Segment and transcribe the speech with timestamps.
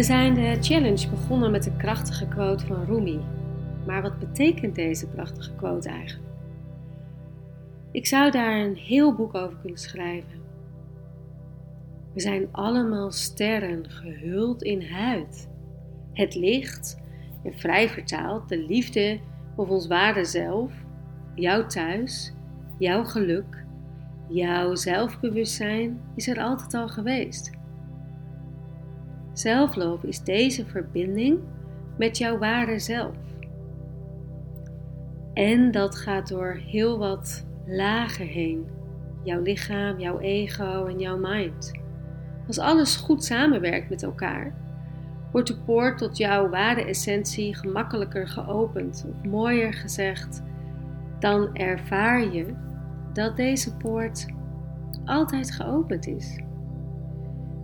[0.00, 3.20] We zijn de challenge begonnen met een krachtige quote van Rumi.
[3.86, 6.30] Maar wat betekent deze prachtige quote eigenlijk?
[7.92, 10.40] Ik zou daar een heel boek over kunnen schrijven.
[12.14, 15.48] We zijn allemaal sterren gehuld in huid.
[16.12, 17.00] Het licht,
[17.44, 19.18] en vrij vertaald, de liefde
[19.56, 20.72] of ons ware zelf,
[21.34, 22.32] jouw thuis,
[22.78, 23.64] jouw geluk,
[24.28, 27.58] jouw zelfbewustzijn is er altijd al geweest.
[29.40, 31.38] Zelfloof is deze verbinding
[31.96, 33.16] met jouw ware zelf.
[35.32, 38.66] En dat gaat door heel wat lagen heen.
[39.22, 41.72] Jouw lichaam, jouw ego en jouw mind.
[42.46, 44.54] Als alles goed samenwerkt met elkaar,
[45.32, 49.06] wordt de poort tot jouw ware essentie gemakkelijker geopend.
[49.08, 50.42] Of mooier gezegd,
[51.18, 52.54] dan ervaar je
[53.12, 54.26] dat deze poort
[55.04, 56.38] altijd geopend is.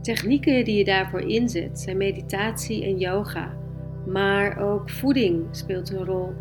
[0.06, 3.52] Technieken die je daarvoor inzet zijn meditatie en yoga,
[4.06, 6.32] maar ook voeding speelt een rol.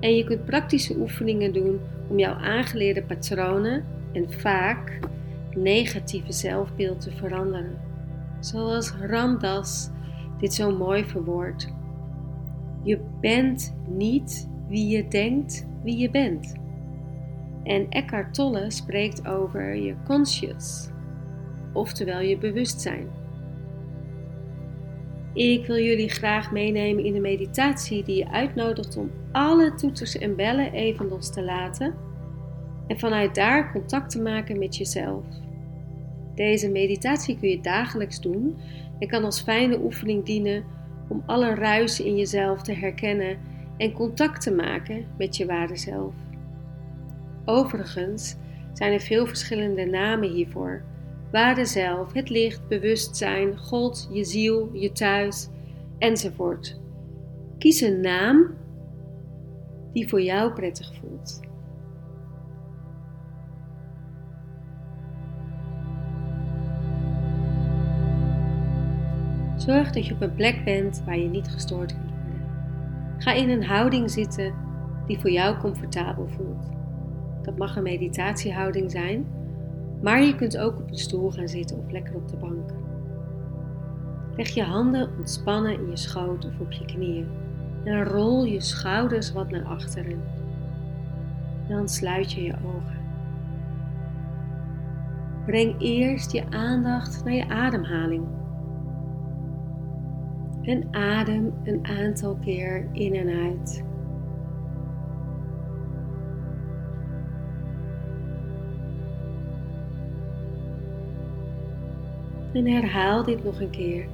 [0.00, 4.98] En je kunt praktische oefeningen doen om jouw aangeleerde patronen en vaak
[5.56, 7.78] negatieve zelfbeeld te veranderen.
[8.40, 9.90] Zoals Ramdas
[10.38, 11.72] dit zo mooi verwoordt.
[12.82, 16.54] Je bent niet wie je denkt wie je bent.
[17.62, 20.88] En Eckhart Tolle spreekt over je conscious,
[21.72, 23.08] oftewel je bewustzijn.
[25.34, 30.36] Ik wil jullie graag meenemen in de meditatie die je uitnodigt om alle toeters en
[30.36, 31.94] bellen even los te laten
[32.86, 35.24] en vanuit daar contact te maken met jezelf.
[36.34, 38.56] Deze meditatie kun je dagelijks doen
[38.98, 40.64] en kan als fijne oefening dienen
[41.08, 43.38] om alle ruis in jezelf te herkennen
[43.76, 46.14] en contact te maken met je ware zelf.
[47.44, 48.36] Overigens
[48.72, 50.82] zijn er veel verschillende namen hiervoor.
[51.32, 55.48] Waarde zelf, het licht, bewustzijn, God, je ziel, je thuis,
[55.98, 56.80] enzovoort.
[57.58, 58.54] Kies een naam
[59.92, 61.40] die voor jou prettig voelt.
[69.56, 73.18] Zorg dat je op een plek bent waar je niet gestoord kunt worden.
[73.18, 74.54] Ga in een houding zitten
[75.06, 76.68] die voor jou comfortabel voelt.
[77.42, 79.26] Dat mag een meditatiehouding zijn,
[80.02, 82.70] maar je kunt ook op een stoel gaan zitten of lekker op de bank.
[84.36, 87.28] Leg je handen ontspannen in je schoot of op je knieën
[87.84, 90.22] en rol je schouders wat naar achteren.
[91.68, 92.98] Dan sluit je je ogen.
[95.46, 98.24] Breng eerst je aandacht naar je ademhaling.
[100.62, 103.84] En adem een aantal keer in en uit.
[112.52, 114.06] En herhaal dit nog een keer.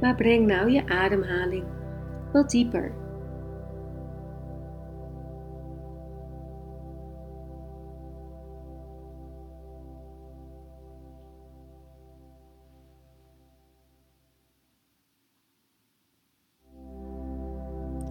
[0.00, 1.64] Maar breng nou je ademhaling
[2.32, 2.92] wat dieper.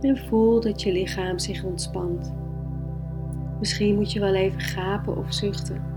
[0.01, 2.33] En voel dat je lichaam zich ontspant.
[3.59, 5.94] Misschien moet je wel even gapen of zuchten.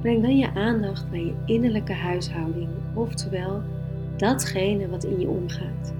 [0.00, 3.62] Breng dan je aandacht naar je innerlijke huishouding, oftewel
[4.16, 5.94] datgene wat in je omgaat.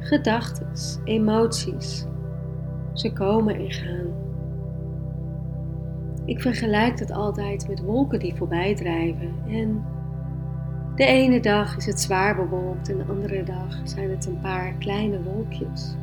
[0.00, 0.66] Gedachten,
[1.04, 2.06] emoties,
[2.92, 4.06] ze komen en gaan.
[6.24, 9.84] Ik vergelijk het altijd met wolken die voorbij drijven en
[10.94, 14.74] de ene dag is het zwaar bewolkt en de andere dag zijn het een paar
[14.78, 15.94] kleine wolkjes.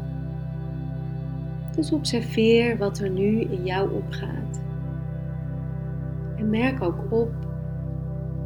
[1.75, 4.61] Dus observeer wat er nu in jou opgaat.
[6.51, 7.31] Merk ook op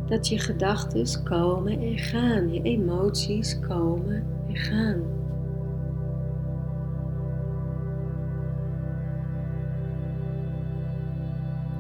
[0.06, 5.02] dat je gedachten komen en gaan, je emoties komen en gaan.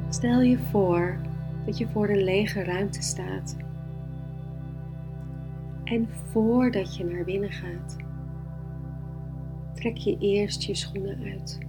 [0.09, 1.17] Stel je voor
[1.65, 3.57] dat je voor een lege ruimte staat.
[5.83, 7.95] En voordat je naar binnen gaat,
[9.73, 11.59] trek je eerst je schoenen uit.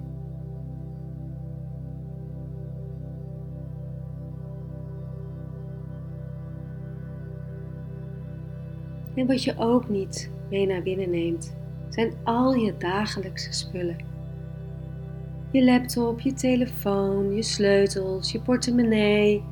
[9.16, 11.56] En wat je ook niet mee naar binnen neemt,
[11.88, 13.96] zijn al je dagelijkse spullen.
[15.50, 19.42] Je laptop, je telefoon, je sleutels, je portemonnee,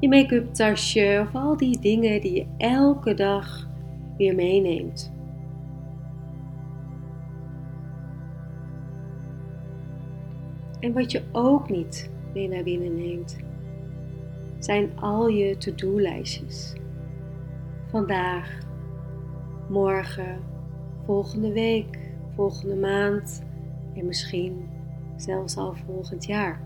[0.00, 3.68] je make-up tasje of al die dingen die je elke dag
[4.16, 5.12] weer meeneemt.
[10.80, 13.38] En wat je ook niet mee naar binnen neemt,
[14.58, 16.74] zijn al je to-do-lijstjes
[17.92, 18.58] vandaag,
[19.72, 20.38] morgen,
[21.04, 21.98] volgende week,
[22.34, 23.42] volgende maand
[23.94, 24.68] en misschien
[25.16, 26.60] zelfs al volgend jaar.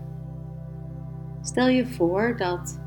[1.41, 2.79] Stel je voor dat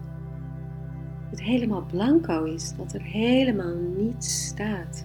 [1.30, 5.04] het helemaal blanco is, dat er helemaal niets staat.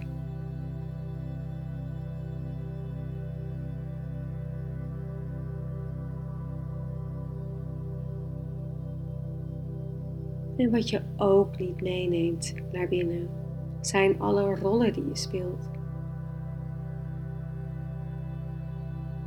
[10.58, 13.45] En wat je ook niet meeneemt naar binnen,
[13.88, 15.70] zijn alle rollen die je speelt.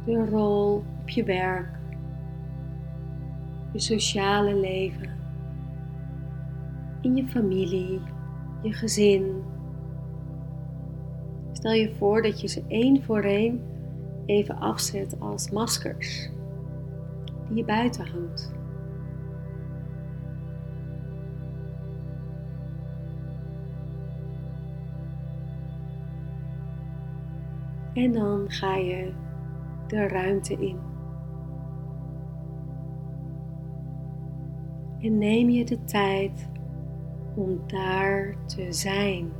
[0.05, 1.79] De rol op je werk,
[3.73, 5.11] je sociale leven,
[7.01, 8.01] in je familie,
[8.63, 9.43] je gezin.
[11.53, 13.63] Stel je voor dat je ze één voor één
[14.27, 16.31] even afzet als maskers
[17.49, 18.58] die je buiten hangt.
[27.95, 29.13] En dan ga je
[29.87, 30.79] de ruimte in.
[35.01, 36.49] En neem je de tijd
[37.35, 39.33] om daar te zijn.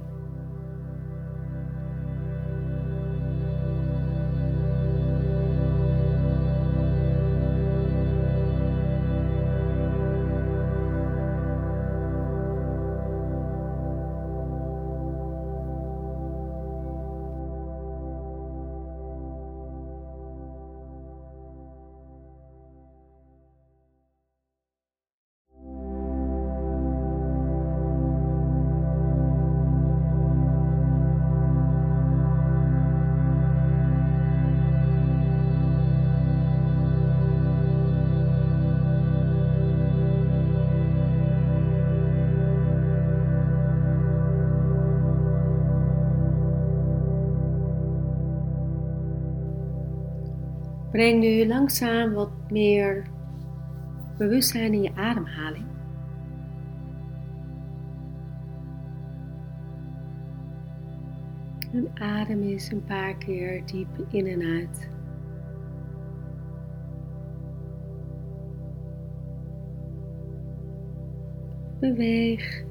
[50.91, 53.07] Breng nu langzaam wat meer
[54.19, 55.67] bewustzijn in je ademhaling.
[61.73, 64.91] En adem eens een paar keer diep in en uit.
[71.81, 72.65] Beweeg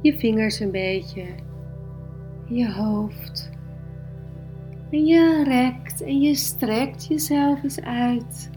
[0.00, 1.24] je vingers een beetje,
[2.48, 3.50] je hoofd.
[4.90, 8.50] En je rekt en je strekt jezelf eens uit.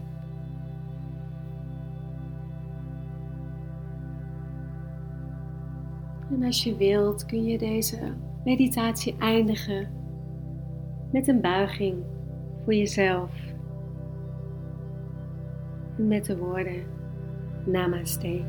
[6.30, 7.98] En als je wilt kun je deze
[8.44, 9.88] meditatie eindigen
[11.12, 12.02] met een buiging
[12.64, 13.30] voor jezelf.
[15.96, 16.82] En met de woorden
[17.66, 18.42] Namaste.